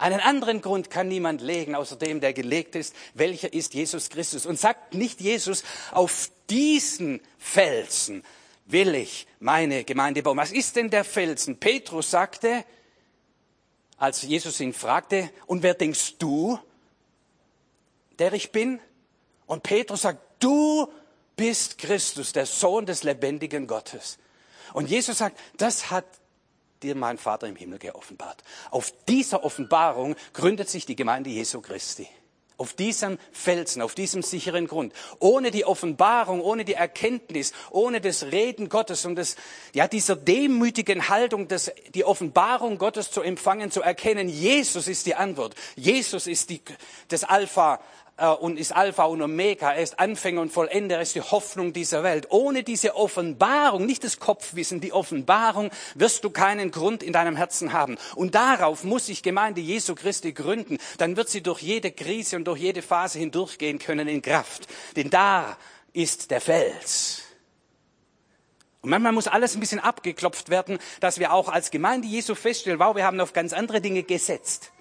[0.00, 2.96] Einen anderen Grund kann niemand legen, außer dem, der gelegt ist.
[3.12, 4.46] Welcher ist Jesus Christus?
[4.46, 8.24] Und sagt nicht Jesus, auf diesen Felsen
[8.64, 10.38] will ich meine Gemeinde bauen.
[10.38, 11.58] Was ist denn der Felsen?
[11.58, 12.64] Petrus sagte,
[13.98, 16.58] als Jesus ihn fragte, und wer denkst du,
[18.18, 18.80] der ich bin?
[19.44, 20.90] Und Petrus sagt, du
[21.36, 24.16] bist Christus, der Sohn des lebendigen Gottes.
[24.72, 26.06] Und Jesus sagt, das hat
[26.82, 28.42] dir mein Vater im Himmel geoffenbart.
[28.70, 32.08] Auf dieser Offenbarung gründet sich die Gemeinde Jesu Christi.
[32.56, 34.92] Auf diesem Felsen, auf diesem sicheren Grund.
[35.18, 39.36] Ohne die Offenbarung, ohne die Erkenntnis, ohne das Reden Gottes und das,
[39.72, 45.14] ja, dieser demütigen Haltung, das, die Offenbarung Gottes zu empfangen, zu erkennen, Jesus ist die
[45.14, 45.54] Antwort.
[45.74, 46.60] Jesus ist die,
[47.08, 47.80] das Alpha
[48.28, 49.72] und ist Alpha und Omega.
[49.72, 50.96] Er ist Anfänger und Vollender.
[50.96, 52.26] Er ist die Hoffnung dieser Welt.
[52.30, 57.72] Ohne diese Offenbarung, nicht das Kopfwissen, die Offenbarung, wirst du keinen Grund in deinem Herzen
[57.72, 57.96] haben.
[58.14, 60.78] Und darauf muss sich Gemeinde Jesu Christi gründen.
[60.98, 64.66] Dann wird sie durch jede Krise und durch jede Phase hindurchgehen können in Kraft.
[64.96, 65.56] Denn da
[65.92, 67.22] ist der Fels.
[68.82, 72.78] Und manchmal muss alles ein bisschen abgeklopft werden, dass wir auch als Gemeinde Jesu feststellen,
[72.78, 74.72] wow, wir haben auf ganz andere Dinge gesetzt.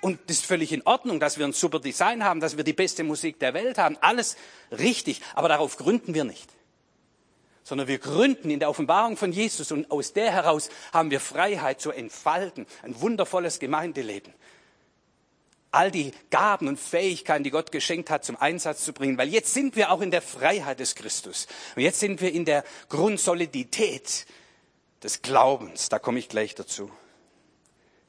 [0.00, 2.72] Und das ist völlig in Ordnung, dass wir ein super Design haben, dass wir die
[2.72, 3.98] beste Musik der Welt haben.
[4.00, 4.36] Alles
[4.70, 5.20] richtig.
[5.34, 6.48] Aber darauf gründen wir nicht.
[7.62, 11.80] Sondern wir gründen in der Offenbarung von Jesus und aus der heraus haben wir Freiheit
[11.80, 12.66] zu entfalten.
[12.82, 14.32] Ein wundervolles Gemeindeleben.
[15.70, 19.18] All die Gaben und Fähigkeiten, die Gott geschenkt hat, zum Einsatz zu bringen.
[19.18, 21.46] Weil jetzt sind wir auch in der Freiheit des Christus.
[21.76, 24.26] Und jetzt sind wir in der Grundsolidität
[25.02, 25.90] des Glaubens.
[25.90, 26.90] Da komme ich gleich dazu.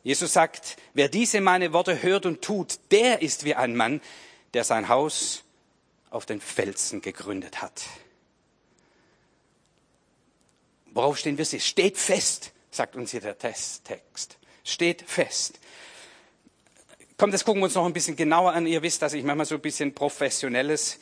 [0.04, 4.02] Jesus sagt, wer diese meine Worte hört und tut, der ist wie ein Mann,
[4.54, 5.44] der sein Haus
[6.10, 7.84] auf den Felsen gegründet hat.
[10.88, 11.46] Worauf stehen wir?
[11.46, 13.90] Steht fest, sagt uns hier der Text.
[14.64, 15.60] Steht fest.
[17.18, 18.66] Komm, das gucken wir uns noch ein bisschen genauer an.
[18.66, 21.00] Ihr wisst, dass ich manchmal so ein bisschen Professionelles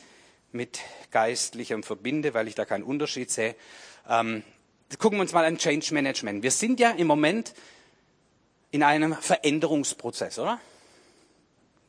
[0.52, 0.80] mit
[1.12, 3.56] Geistlichem verbinde, weil ich da keinen Unterschied sehe.
[4.08, 4.44] Ähm,
[5.00, 6.44] gucken wir uns mal an Change Management.
[6.44, 7.54] Wir sind ja im Moment
[8.72, 10.60] in einem Veränderungsprozess, oder?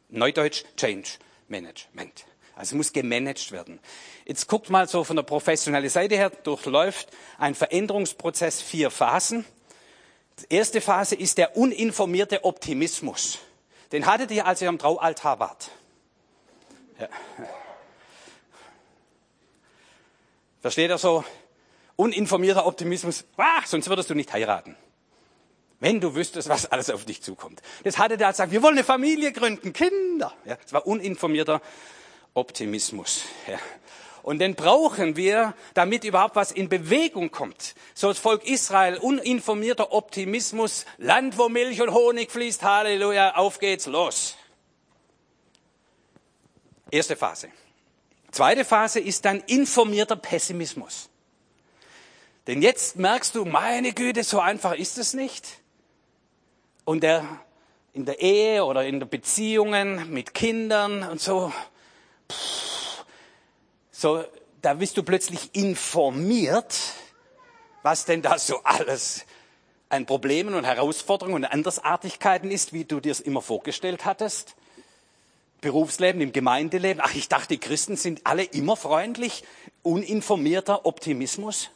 [0.09, 1.09] Neudeutsch Change
[1.49, 2.25] Management.
[2.55, 3.81] Also es muss gemanagt werden.
[4.25, 9.45] Jetzt guckt mal so von der professionellen Seite her, durchläuft ein Veränderungsprozess vier Phasen.
[10.41, 13.39] Die erste Phase ist der uninformierte Optimismus.
[13.93, 15.71] Den hattet ihr, als ihr am Traualtar wart.
[16.99, 17.09] Ja.
[20.61, 21.25] Versteht ihr so?
[21.97, 24.77] Uninformierter Optimismus, ah, sonst würdest du nicht heiraten.
[25.81, 27.63] Wenn du wüsstest, was alles auf dich zukommt.
[27.85, 30.33] Das hatte der gesagt, wir wollen eine Familie gründen, Kinder.
[30.45, 31.63] Ja, das war uninformierter
[32.35, 33.23] Optimismus.
[33.49, 33.59] Ja.
[34.23, 37.75] Und den brauchen wir, damit überhaupt was in Bewegung kommt.
[37.95, 43.87] So das Volk Israel, uninformierter Optimismus, Land, wo Milch und Honig fließt, Halleluja, auf geht's,
[43.87, 44.37] los.
[46.91, 47.49] Erste Phase.
[48.31, 51.09] Zweite Phase ist dann informierter Pessimismus.
[52.47, 55.61] Denn jetzt merkst du, meine Güte, so einfach ist es nicht.
[56.85, 57.25] Und der,
[57.93, 61.53] in der Ehe oder in den Beziehungen mit Kindern und so,
[63.91, 64.25] so,
[64.63, 66.75] da bist du plötzlich informiert,
[67.83, 69.27] was denn da so alles
[69.89, 74.55] an Problemen und Herausforderungen und Andersartigkeiten ist, wie du dir es immer vorgestellt hattest.
[75.61, 77.03] Berufsleben, im Gemeindeleben.
[77.05, 79.45] Ach, ich dachte, die Christen sind alle immer freundlich,
[79.83, 81.71] uninformierter Optimismus.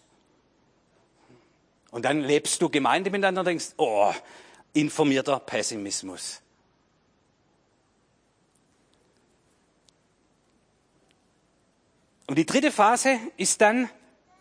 [1.90, 4.12] Und dann lebst du Gemeinde miteinander und denkst, oh,
[4.74, 6.40] informierter Pessimismus.
[12.26, 13.88] Und die dritte Phase ist dann,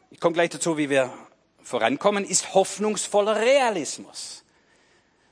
[0.10, 1.14] ich komme gleich dazu, wie wir
[1.62, 4.44] vorankommen, ist hoffnungsvoller Realismus.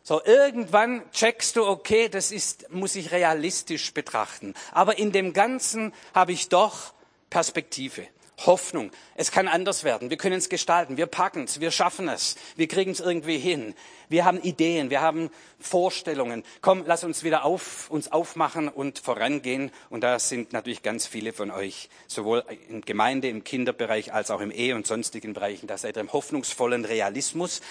[0.04, 4.54] So, irgendwann checkst du, okay, das ist, muss ich realistisch betrachten.
[4.72, 6.94] Aber in dem Ganzen habe ich doch
[7.30, 8.08] Perspektive.
[8.46, 8.92] Hoffnung.
[9.16, 10.10] Es kann anders werden.
[10.10, 10.98] Wir können es gestalten.
[10.98, 11.60] Wir packen es.
[11.60, 12.36] Wir schaffen es.
[12.56, 13.76] Wir kriegen es irgendwie hin.
[14.10, 14.90] Wir haben Ideen.
[14.90, 16.44] Wir haben Vorstellungen.
[16.62, 19.72] Komm, lass uns wieder auf, uns aufmachen und vorangehen.
[19.90, 24.42] Und da sind natürlich ganz viele von euch, sowohl in Gemeinde, im Kinderbereich als auch
[24.42, 25.68] im Ehe- und sonstigen Bereichen.
[25.68, 27.62] Da seid ihr im hoffnungsvollen Realismus.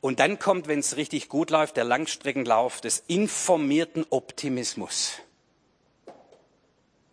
[0.00, 5.14] Und dann kommt, wenn es richtig gut läuft, der Langstreckenlauf des informierten Optimismus.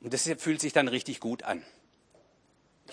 [0.01, 1.63] Und das fühlt sich dann richtig gut an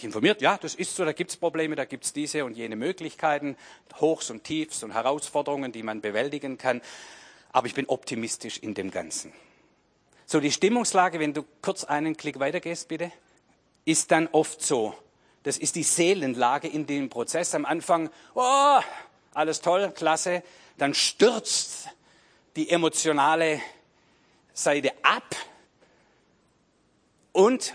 [0.02, 2.74] informiert, ja, das ist so, da gibt es Probleme, da gibt es diese und jene
[2.74, 3.56] Möglichkeiten,
[4.00, 6.80] Hochs und Tiefs und Herausforderungen, die man bewältigen kann.
[7.52, 9.32] Aber ich bin optimistisch in dem Ganzen.
[10.26, 13.12] So, die Stimmungslage, wenn du kurz einen Klick weitergehst, bitte,
[13.84, 14.94] ist dann oft so.
[15.42, 17.54] Das ist die Seelenlage in dem Prozess.
[17.54, 18.80] Am Anfang, oh,
[19.34, 20.42] alles toll, klasse.
[20.78, 21.88] Dann stürzt
[22.56, 23.60] die emotionale
[24.54, 25.36] Seite ab.
[27.32, 27.74] Und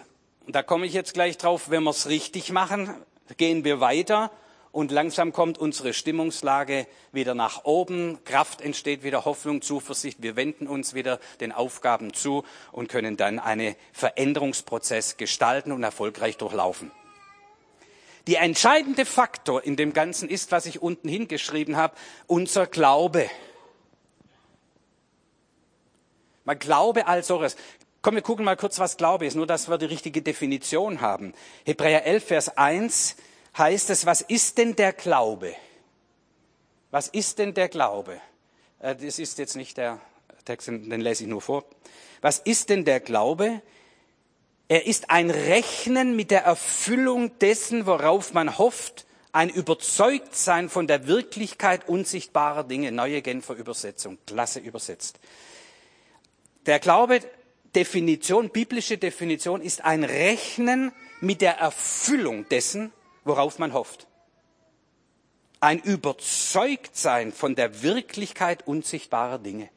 [0.50, 2.92] und da komme ich jetzt gleich drauf, wenn wir es richtig machen,
[3.38, 4.32] gehen wir weiter
[4.72, 10.66] und langsam kommt unsere Stimmungslage wieder nach oben, Kraft entsteht wieder, Hoffnung, Zuversicht, wir wenden
[10.66, 16.90] uns wieder den Aufgaben zu und können dann einen Veränderungsprozess gestalten und erfolgreich durchlaufen.
[18.26, 23.30] Der entscheidende Faktor in dem Ganzen ist, was ich unten hingeschrieben habe, unser Glaube.
[26.44, 27.56] Man Glaube als solches.
[28.02, 31.34] Komm, wir gucken mal kurz, was Glaube ist, nur dass wir die richtige Definition haben.
[31.66, 33.18] Hebräer 11, Vers 1
[33.58, 35.54] heißt es, was ist denn der Glaube?
[36.92, 38.22] Was ist denn der Glaube?
[38.80, 40.00] Äh, das ist jetzt nicht der
[40.46, 41.66] Text, den lese ich nur vor.
[42.22, 43.62] Was ist denn der Glaube?
[44.70, 51.06] Er ist ein Rechnen mit der Erfüllung dessen, worauf man hofft, ein Überzeugtsein von der
[51.06, 52.94] Wirklichkeit unsichtbarer Dinge.
[52.94, 55.20] Neue Genfer Übersetzung, klasse übersetzt.
[56.66, 57.22] Der Glaube
[57.76, 62.92] Definition, biblische Definition ist ein Rechnen mit der Erfüllung dessen,
[63.24, 64.08] worauf man hofft.
[65.60, 69.70] Ein Überzeugtsein von der Wirklichkeit unsichtbarer Dinge.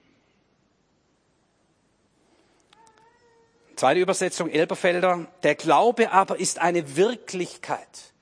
[3.76, 5.26] Zweite Übersetzung Elberfelder.
[5.42, 8.12] Der Glaube aber ist eine Wirklichkeit.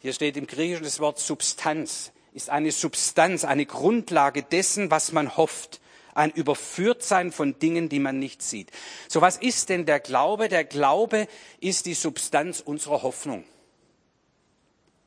[0.00, 2.10] Hier steht im Griechischen das Wort Substanz.
[2.32, 5.80] Ist eine Substanz, eine Grundlage dessen, was man hofft
[6.14, 8.70] ein Überführtsein von Dingen, die man nicht sieht.
[9.08, 10.48] So was ist denn der Glaube?
[10.48, 11.28] Der Glaube
[11.60, 13.44] ist die Substanz unserer Hoffnung.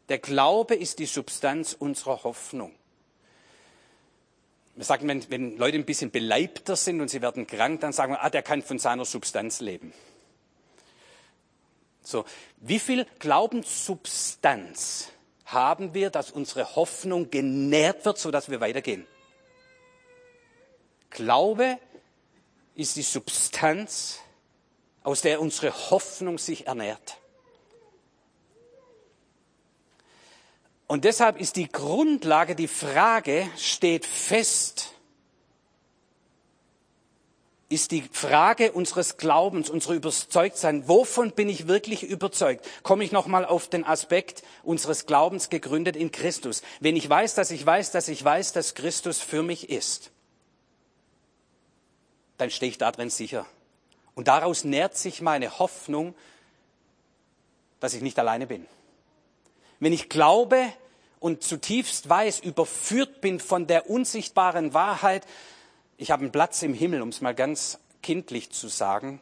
[0.10, 2.74] Der Glaube ist die Substanz unserer Hoffnung.
[4.76, 8.14] Wir sagen, wenn, wenn Leute ein bisschen beleibter sind und sie werden krank, dann sagen
[8.14, 9.92] wir, ah, der kann von seiner Substanz leben.
[12.04, 12.26] So,
[12.58, 15.10] wie viel Glaubenssubstanz
[15.46, 19.06] haben wir, dass unsere Hoffnung genährt wird, sodass wir weitergehen?
[21.10, 21.80] Glaube
[22.76, 24.20] ist die Substanz,
[25.04, 27.18] aus der unsere Hoffnung sich ernährt.
[30.86, 34.94] Und deshalb ist die Grundlage, die Frage steht fest,
[37.70, 40.88] ist die Frage unseres Glaubens, unserer Überzeugtsein.
[40.88, 42.66] Wovon bin ich wirklich überzeugt?
[42.84, 46.62] Komme ich nochmal auf den Aspekt unseres Glaubens gegründet in Christus.
[46.80, 50.12] Wenn ich weiß, dass ich weiß, dass ich weiß, dass Christus für mich ist,
[52.38, 53.46] dann stehe ich darin sicher.
[54.16, 56.16] Und daraus nährt sich meine Hoffnung,
[57.80, 58.66] dass ich nicht alleine bin.
[59.80, 60.74] Wenn ich glaube
[61.20, 65.26] und zutiefst weiß, überführt bin von der unsichtbaren Wahrheit,
[65.98, 69.20] ich habe einen Platz im Himmel, um es mal ganz kindlich zu sagen,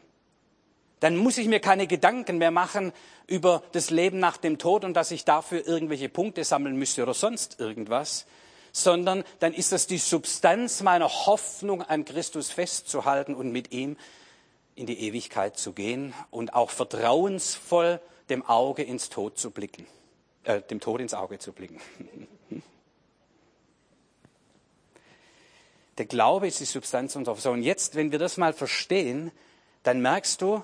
[1.00, 2.92] dann muss ich mir keine Gedanken mehr machen
[3.26, 7.14] über das Leben nach dem Tod und dass ich dafür irgendwelche Punkte sammeln müsste oder
[7.14, 8.26] sonst irgendwas,
[8.76, 13.96] sondern dann ist das die Substanz meiner Hoffnung an Christus festzuhalten und mit ihm
[14.74, 19.86] in die Ewigkeit zu gehen und auch vertrauensvoll dem Auge ins Tod zu blicken,
[20.44, 21.80] äh, dem Tod ins Auge zu blicken.
[25.96, 27.54] Der Glaube ist die Substanz unserer Hoffnung.
[27.54, 29.32] Und jetzt, wenn wir das mal verstehen,
[29.84, 30.62] dann merkst du,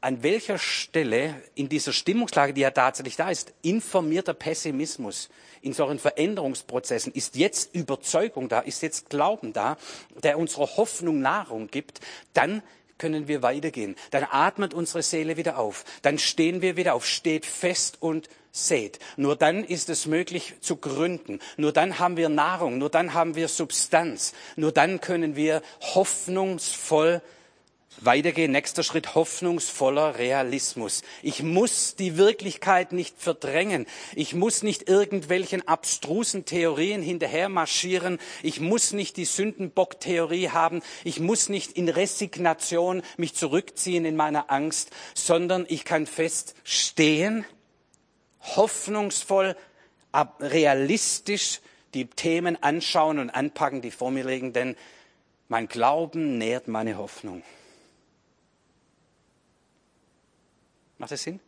[0.00, 5.28] an welcher Stelle in dieser Stimmungslage, die ja tatsächlich da ist, informierter Pessimismus
[5.62, 9.76] in solchen Veränderungsprozessen, ist jetzt Überzeugung da, ist jetzt Glauben da,
[10.22, 12.00] der unserer Hoffnung Nahrung gibt,
[12.34, 12.62] dann
[12.98, 13.96] können wir weitergehen.
[14.10, 15.84] Dann atmet unsere Seele wieder auf.
[16.02, 18.98] Dann stehen wir wieder auf, steht fest und sät.
[19.16, 21.40] Nur dann ist es möglich zu gründen.
[21.56, 22.78] Nur dann haben wir Nahrung.
[22.78, 24.32] Nur dann haben wir Substanz.
[24.56, 27.20] Nur dann können wir hoffnungsvoll
[28.00, 28.52] weitergehen.
[28.52, 31.02] Nächster Schritt, hoffnungsvoller Realismus.
[31.22, 33.86] Ich muss die Wirklichkeit nicht verdrängen.
[34.14, 38.18] Ich muss nicht irgendwelchen abstrusen Theorien hinterher marschieren.
[38.42, 40.82] Ich muss nicht die Sündenbock-Theorie haben.
[41.04, 47.44] Ich muss nicht in Resignation mich zurückziehen in meiner Angst, sondern ich kann feststehen,
[48.40, 49.56] hoffnungsvoll,
[50.40, 51.60] realistisch
[51.94, 54.76] die Themen anschauen und anpacken, die vor mir liegen, denn
[55.48, 57.42] mein Glauben nährt meine Hoffnung.
[60.98, 61.40] Macht das Sinn?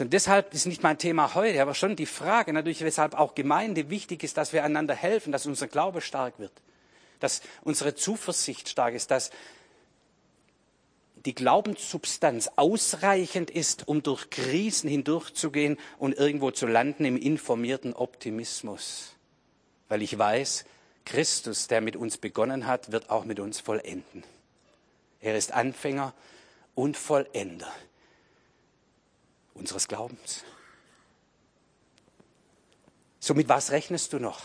[0.00, 3.90] Und deshalb ist nicht mein Thema heute, aber schon die Frage natürlich, weshalb auch Gemeinde
[3.90, 6.52] wichtig ist, dass wir einander helfen, dass unser Glaube stark wird,
[7.18, 9.30] dass unsere Zuversicht stark ist, dass
[11.24, 19.16] die Glaubenssubstanz ausreichend ist, um durch Krisen hindurchzugehen und irgendwo zu landen im informierten Optimismus.
[19.88, 20.64] Weil ich weiß,
[21.04, 24.22] Christus, der mit uns begonnen hat, wird auch mit uns vollenden.
[25.20, 26.14] Er ist Anfänger
[26.78, 27.72] und Vollender
[29.52, 30.44] unseres Glaubens.
[33.18, 34.40] So mit was rechnest du noch?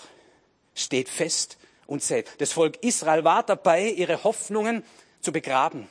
[0.73, 2.41] Steht fest und zählt.
[2.41, 4.83] Das Volk Israel war dabei, ihre Hoffnungen
[5.21, 5.87] zu begraben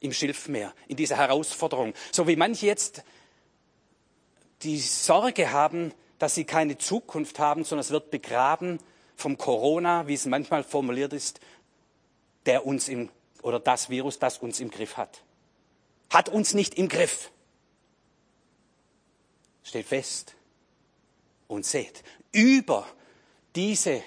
[0.00, 1.94] im Schilfmeer, in dieser Herausforderung.
[2.12, 3.02] So wie manche jetzt
[4.64, 8.80] die Sorge haben, dass sie keine Zukunft haben, sondern es wird begraben
[9.16, 11.40] vom Corona, wie es manchmal formuliert ist,
[12.44, 13.08] der uns im,
[13.40, 15.22] oder das Virus, das uns im Griff hat.
[16.10, 17.30] Hat uns nicht im Griff.
[19.62, 20.34] Steht fest
[21.48, 22.02] und seht.
[22.32, 22.86] Über
[23.54, 24.02] diese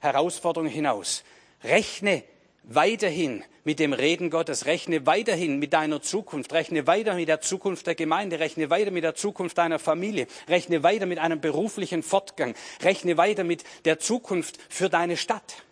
[0.00, 1.24] Herausforderung hinaus
[1.62, 2.24] rechne
[2.64, 7.86] weiterhin mit dem Reden Gottes, rechne weiterhin mit deiner Zukunft, rechne weiter mit der Zukunft
[7.86, 12.54] der Gemeinde, rechne weiter mit der Zukunft deiner Familie, rechne weiter mit einem beruflichen Fortgang,
[12.82, 15.62] rechne weiter mit der Zukunft für deine Stadt.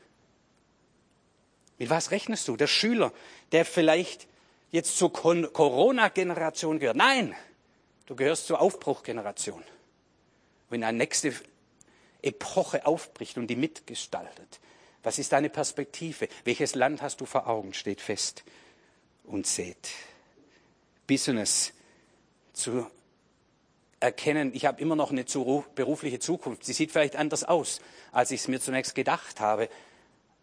[1.78, 2.56] Mit was rechnest du?
[2.56, 3.12] Der Schüler,
[3.52, 4.26] der vielleicht
[4.70, 6.96] jetzt zur Corona-Generation gehört.
[6.96, 7.34] Nein,
[8.06, 9.62] du gehörst zur Aufbruchgeneration.
[10.70, 11.34] Wenn eine nächste
[12.22, 14.60] Epoche aufbricht und die mitgestaltet,
[15.02, 16.28] was ist deine Perspektive?
[16.44, 17.72] Welches Land hast du vor Augen?
[17.72, 18.44] Steht fest
[19.24, 19.90] und seht.
[21.06, 21.72] Business
[22.52, 22.86] zu
[24.00, 25.24] erkennen, ich habe immer noch eine
[25.74, 26.64] berufliche Zukunft.
[26.64, 27.80] Sie sieht vielleicht anders aus,
[28.12, 29.68] als ich es mir zunächst gedacht habe.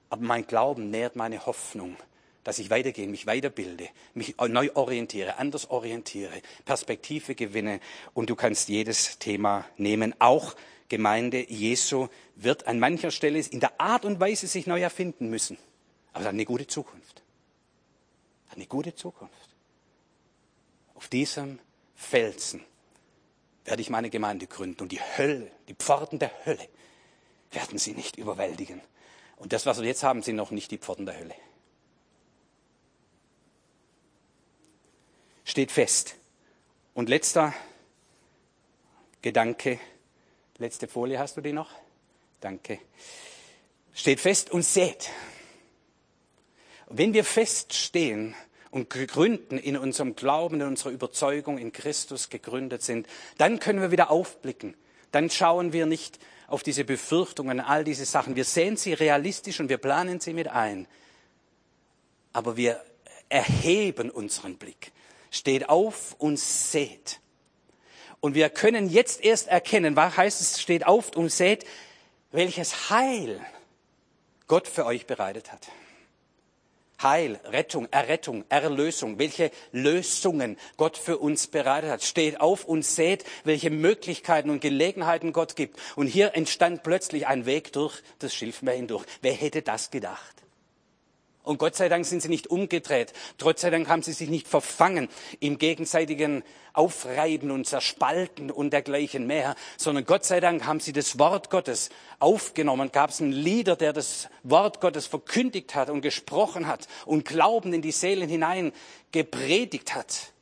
[0.10, 1.98] Aber mein Glauben nährt meine Hoffnung,
[2.46, 7.82] dass ich weitergehe, mich weiterbilde, mich neu orientiere, anders orientiere, Perspektive gewinne
[8.14, 10.56] und du kannst jedes Thema nehmen, auch
[10.88, 15.58] Gemeinde Jesu wird an mancher Stelle in der Art und Weise sich neu erfinden müssen.
[16.14, 17.24] Aber hat eine gute Zukunft.
[18.52, 19.50] Eine gute Zukunft.
[20.94, 21.58] Auf diesem
[21.96, 22.64] Felsen
[23.66, 26.70] werde ich meine Gemeinde gründen und die Hölle, die Pforten der Hölle
[27.52, 28.82] werden sie nicht überwältigen.
[29.38, 31.34] Und das, was wir jetzt haben, sind noch nicht die Pforten der Hölle.
[35.46, 36.16] Steht fest.
[36.96, 37.54] Und letzter
[39.22, 39.80] Gedanke,
[40.58, 41.70] letzte Folie hast du die noch?
[42.42, 42.80] Danke.
[43.94, 45.10] Steht fest und sät.
[46.90, 48.36] Wenn wir feststehen
[48.72, 53.92] und gegründen in unserem Glauben, in unserer Überzeugung in Christus gegründet sind, dann können wir
[53.92, 54.76] wieder aufblicken.
[55.12, 58.36] Dann schauen wir nicht auf diese Befürchtungen, all diese Sachen.
[58.36, 60.88] Wir sehen sie realistisch und wir planen sie mit ein.
[62.34, 62.84] Aber wir
[63.30, 64.92] erheben unseren Blick.
[65.36, 67.20] Steht auf und seht.
[68.22, 71.66] Und wir können jetzt erst erkennen, was heißt es, steht auf und seht,
[72.32, 73.46] welches Heil
[74.48, 75.68] Gott für euch bereitet hat.
[77.04, 82.04] Heil, Rettung, Errettung, Erlösung, welche Lösungen Gott für uns bereitet hat.
[82.04, 85.78] Steht auf und seht, welche Möglichkeiten und Gelegenheiten Gott gibt.
[85.98, 89.06] Und hier entstand plötzlich ein Weg durch das Schilfmeer hindurch.
[89.22, 90.45] Wer hätte das gedacht?
[91.46, 93.14] Und Gott sei Dank sind sie nicht umgedreht.
[93.40, 96.44] Gott sei Dank haben sie sich nicht verfangen im gegenseitigen
[96.74, 101.90] Aufreiben und Zerspalten und dergleichen mehr, sondern Gott sei Dank haben sie das Wort Gottes
[102.20, 102.92] aufgenommen.
[102.92, 107.74] Gab es einen Lieder, der das Wort Gottes verkündigt hat und gesprochen hat und Glauben
[107.74, 108.74] in die Seelen hinein
[109.12, 110.34] gepredigt hat,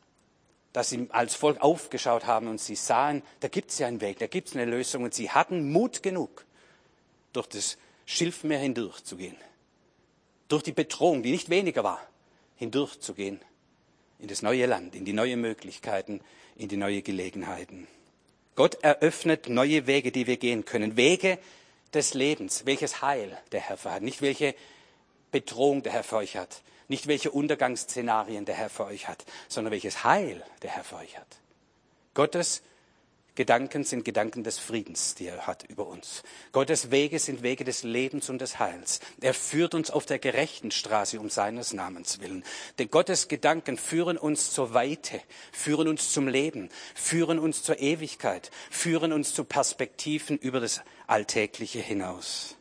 [0.71, 4.19] dass sie als Volk aufgeschaut haben und sie sahen, da gibt es ja einen Weg,
[4.19, 6.45] da gibt es eine Lösung und sie hatten Mut genug,
[7.33, 9.35] durch das Schilfmeer hindurchzugehen
[10.53, 11.99] durch die Bedrohung, die nicht weniger war,
[12.57, 13.41] hindurchzugehen
[14.19, 16.21] in das neue Land, in die neuen Möglichkeiten,
[16.55, 17.87] in die neuen Gelegenheiten.
[18.55, 20.95] Gott eröffnet neue Wege, die wir gehen können.
[20.95, 21.39] Wege
[21.91, 24.53] des Lebens, welches Heil der Herr für hat, nicht welche
[25.31, 29.71] Bedrohung der Herr für euch hat, nicht welche Untergangsszenarien der Herr für euch hat, sondern
[29.71, 31.39] welches Heil der Herr für euch hat.
[32.13, 32.61] Gottes
[33.35, 36.21] Gedanken sind Gedanken des Friedens, die er hat über uns.
[36.51, 38.99] Gottes Wege sind Wege des Lebens und des Heils.
[39.21, 42.43] Er führt uns auf der gerechten Straße um seines Namens willen.
[42.77, 45.19] Denn Gottes Gedanken führen uns zur Weite,
[45.51, 51.79] führen uns zum Leben, führen uns zur Ewigkeit, führen uns zu Perspektiven über das Alltägliche
[51.79, 52.55] hinaus.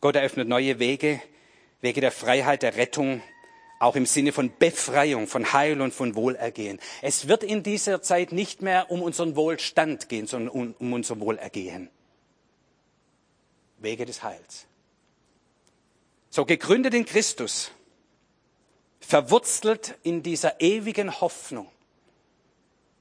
[0.00, 1.20] Gott eröffnet neue Wege,
[1.82, 3.22] Wege der Freiheit, der Rettung,
[3.78, 6.78] auch im Sinne von Befreiung, von Heil und von Wohlergehen.
[7.02, 11.20] Es wird in dieser Zeit nicht mehr um unseren Wohlstand gehen, sondern um, um unser
[11.20, 11.90] Wohlergehen.
[13.78, 14.66] Wege des Heils.
[16.30, 17.70] So gegründet in Christus,
[19.00, 21.68] verwurzelt in dieser ewigen Hoffnung,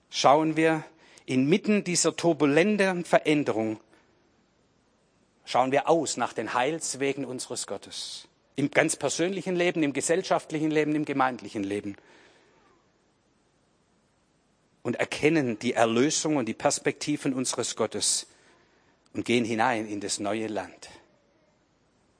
[0.09, 0.83] schauen wir
[1.25, 3.79] inmitten dieser turbulenten Veränderung,
[5.45, 8.27] schauen wir aus nach den Heilswegen unseres Gottes.
[8.55, 11.95] Im ganz persönlichen Leben, im gesellschaftlichen Leben, im gemeindlichen Leben.
[14.81, 18.27] Und erkennen die Erlösung und die Perspektiven unseres Gottes
[19.13, 20.89] und gehen hinein in das neue Land,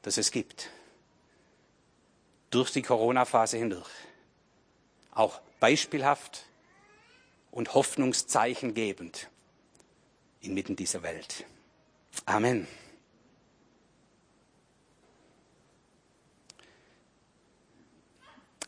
[0.02, 0.70] das es gibt.
[2.50, 3.90] Durch die Corona-Phase hindurch.
[5.12, 6.46] Auch beispielhaft
[7.52, 9.30] und Hoffnungszeichen gebend
[10.42, 11.46] inmitten dieser Welt.
[12.26, 12.68] Amen.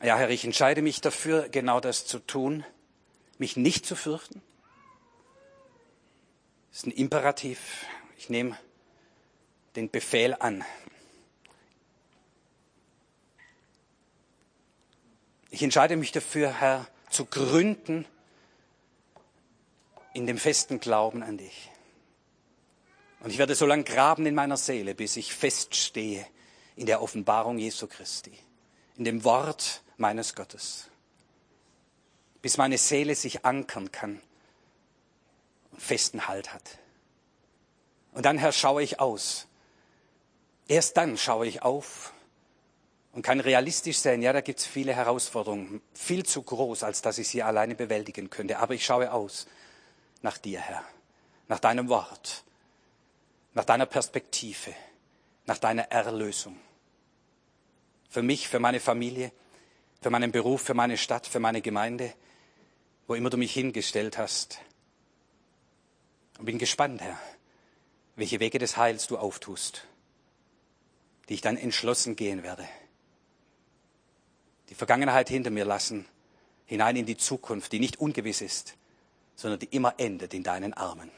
[0.03, 2.63] Ja, Herr, ich entscheide mich dafür, genau das zu tun,
[3.39, 4.43] mich nicht zu fürchten.
[6.69, 7.85] Das ist ein Imperativ.
[8.15, 8.55] Ich nehme
[9.75, 10.63] den Befehl an.
[15.49, 18.05] Ich entscheide mich dafür, Herr, zu gründen
[20.13, 21.71] in dem festen Glauben an dich.
[23.21, 26.23] Und ich werde so lange graben in meiner Seele, bis ich feststehe
[26.75, 28.37] in der Offenbarung Jesu Christi,
[28.97, 30.89] in dem Wort, meines Gottes,
[32.41, 34.21] bis meine Seele sich ankern kann
[35.71, 36.79] und festen Halt hat.
[38.13, 39.47] Und dann, Herr, schaue ich aus.
[40.67, 42.13] Erst dann schaue ich auf
[43.13, 47.17] und kann realistisch sein, ja, da gibt es viele Herausforderungen, viel zu groß, als dass
[47.17, 48.59] ich sie alleine bewältigen könnte.
[48.59, 49.47] Aber ich schaue aus
[50.21, 50.83] nach dir, Herr,
[51.47, 52.43] nach deinem Wort,
[53.53, 54.73] nach deiner Perspektive,
[55.45, 56.59] nach deiner Erlösung.
[58.09, 59.31] Für mich, für meine Familie,
[60.01, 62.13] für meinen Beruf, für meine Stadt, für meine Gemeinde,
[63.07, 64.59] wo immer du mich hingestellt hast.
[66.37, 67.19] Und bin gespannt, Herr,
[68.15, 69.87] welche Wege des Heils du auftust,
[71.29, 72.67] die ich dann entschlossen gehen werde.
[74.69, 76.05] Die Vergangenheit hinter mir lassen,
[76.65, 78.75] hinein in die Zukunft, die nicht ungewiss ist,
[79.35, 81.09] sondern die immer endet in deinen Armen.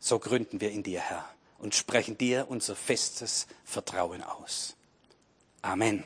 [0.00, 4.76] So gründen wir in dir, Herr, und sprechen dir unser festes Vertrauen aus.
[5.62, 6.04] Amen.